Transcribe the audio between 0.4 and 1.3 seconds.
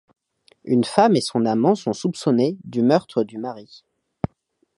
Une femme et